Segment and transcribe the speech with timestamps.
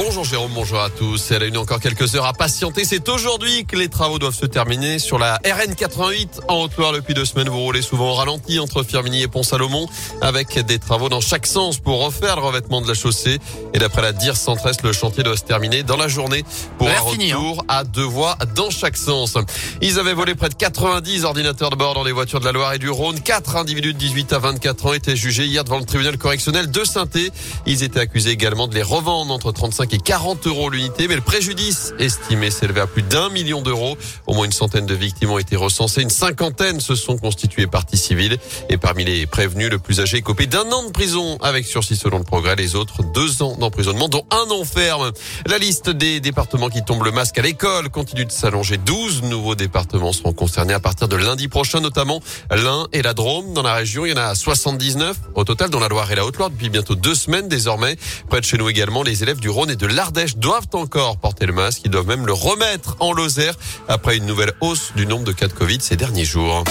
[0.00, 1.32] Bonjour Jérôme, bonjour à tous.
[1.32, 2.84] Elle a eu encore quelques heures à patienter.
[2.84, 6.92] C'est aujourd'hui que les travaux doivent se terminer sur la RN 88 en Haute-Loire.
[6.92, 9.88] Depuis deux semaines, vous roulez souvent au ralenti entre Firminy et Pont-Salomon
[10.20, 13.40] avec des travaux dans chaque sens pour refaire le revêtement de la chaussée.
[13.74, 16.44] Et d'après la DIR Centresse, le chantier doit se terminer dans la journée
[16.78, 17.00] pour un hein.
[17.00, 19.36] retour à deux voies dans chaque sens.
[19.82, 22.72] Ils avaient volé près de 90 ordinateurs de bord dans les voitures de la Loire
[22.72, 23.18] et du Rhône.
[23.20, 26.84] Quatre individus de 18 à 24 ans étaient jugés hier devant le tribunal correctionnel de
[26.84, 27.08] saint
[27.66, 31.20] Ils étaient accusés également de les revendre entre 35 et 40 euros l'unité, mais le
[31.20, 33.96] préjudice estimé s'élevait à plus d'un million d'euros.
[34.26, 37.96] Au moins une centaine de victimes ont été recensées, une cinquantaine se sont constituées parties
[37.96, 38.38] civiles.
[38.68, 41.96] Et parmi les prévenus, le plus âgé est copé d'un an de prison avec sursis
[41.96, 45.12] selon le progrès, les autres deux ans d'emprisonnement, dont un an ferme.
[45.46, 48.76] La liste des départements qui tombent le masque à l'école continue de s'allonger.
[48.78, 52.20] 12 nouveaux départements seront concernés à partir de lundi prochain, notamment
[52.50, 53.52] l'Ain et la Drôme.
[53.54, 56.24] Dans la région, il y en a 79 au total dans la Loire et la
[56.24, 57.96] Haute-Loire depuis bientôt deux semaines désormais.
[58.28, 61.46] Près de chez nous également, les élèves du Rhône et de l'Ardèche doivent encore porter
[61.46, 61.82] le masque.
[61.84, 63.54] Ils doivent même le remettre en Lozère
[63.88, 66.64] après une nouvelle hausse du nombre de cas de Covid ces derniers jours.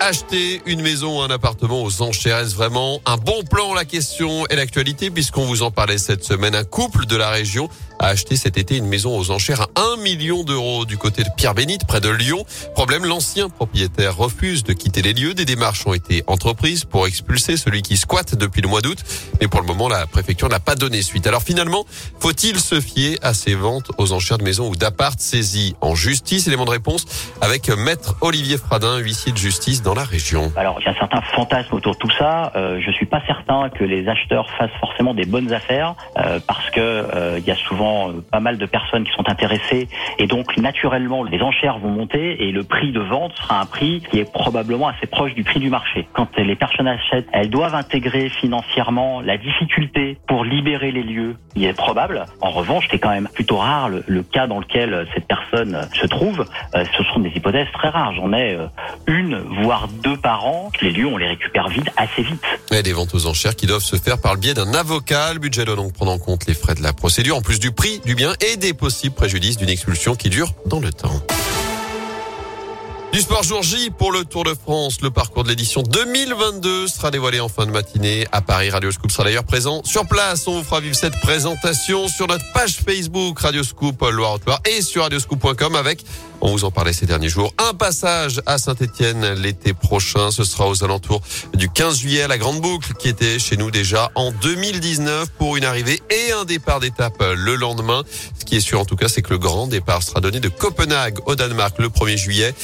[0.00, 3.72] Acheter une maison ou un appartement aux enchères, est vraiment un bon plan?
[3.72, 6.54] La question et l'actualité puisqu'on vous en parlait cette semaine.
[6.54, 7.70] Un couple de la région
[8.04, 11.28] a acheté cet été une maison aux enchères à 1 million d'euros du côté de
[11.38, 12.44] Pierre-Bénite, près de Lyon.
[12.74, 15.32] Problème, l'ancien propriétaire refuse de quitter les lieux.
[15.32, 18.98] Des démarches ont été entreprises pour expulser celui qui squatte depuis le mois d'août.
[19.40, 21.26] Mais pour le moment, la préfecture n'a pas donné suite.
[21.26, 21.86] Alors finalement,
[22.20, 26.46] faut-il se fier à ces ventes aux enchères de maisons ou d'appart saisies en justice?
[26.46, 27.06] Élément de réponse
[27.40, 30.52] avec maître Olivier Fradin, huissier de justice dans la région.
[30.56, 32.52] Alors il y a un certain fantasme autour de tout ça.
[32.54, 36.68] Euh, je suis pas certain que les acheteurs fassent forcément des bonnes affaires euh, parce
[36.68, 40.26] que euh, il y a souvent euh, pas mal de personnes qui sont intéressées et
[40.26, 44.18] donc naturellement les enchères vont monter et le prix de vente sera un prix qui
[44.18, 46.06] est probablement assez proche du prix du marché.
[46.12, 51.36] Quand les personnes achètent, elles doivent intégrer financièrement la difficulté pour libérer les lieux.
[51.56, 52.24] Il est probable.
[52.40, 56.44] En revanche, c'est quand même plutôt rare le, cas dans lequel cette personne se trouve.
[56.74, 58.12] Euh, ce sont des hypothèses très rares.
[58.14, 58.66] J'en ai euh,
[59.06, 60.70] une, voire deux par an.
[60.82, 62.42] Les lieux, on les récupère vite, assez vite.
[62.72, 65.32] Et des ventes aux enchères qui doivent se faire par le biais d'un avocat.
[65.32, 67.70] Le budget doit donc prendre en compte les frais de la procédure, en plus du
[67.74, 71.20] prix du bien et des possibles préjudices d'une expulsion qui dure dans le temps.
[73.14, 75.00] Du sport jour J pour le Tour de France.
[75.00, 78.70] Le parcours de l'édition 2022 sera dévoilé en fin de matinée à Paris.
[78.70, 80.48] Radio Scoop sera d'ailleurs présent sur place.
[80.48, 85.04] On vous fera vivre cette présentation sur notre page Facebook Radio Scoop Loire-Loire et sur
[85.04, 86.04] radioscoop.com avec
[86.46, 87.54] on vous en parlait ces derniers jours.
[87.56, 90.30] Un passage à Saint-Etienne l'été prochain.
[90.30, 91.22] Ce sera aux alentours
[91.54, 95.56] du 15 juillet à la Grande Boucle qui était chez nous déjà en 2019 pour
[95.56, 98.02] une arrivée et un départ d'étape le lendemain.
[98.38, 100.50] Ce qui est sûr en tout cas, c'est que le grand départ sera donné de
[100.50, 102.54] Copenhague au Danemark le 1er juillet.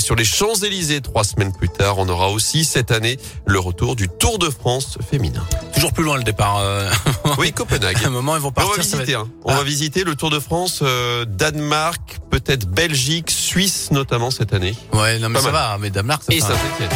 [0.00, 4.08] Sur les Champs-Élysées trois semaines plus tard, on aura aussi cette année le retour du
[4.08, 5.44] Tour de France féminin.
[5.74, 6.58] Toujours plus loin le départ.
[6.58, 6.90] Euh...
[7.38, 7.96] Oui, Copenhague.
[8.04, 8.72] À un moment, ils vont partir.
[8.72, 9.14] On va visiter.
[9.14, 9.28] Hein.
[9.44, 9.64] On va ah.
[9.64, 14.74] visiter le Tour de France, euh, Danemark, peut-être Belgique, Suisse notamment cette année.
[14.92, 16.22] Ouais, non mais ça va, mais Danemark.
[16.22, 16.90] Ça Et Saint-Etienne.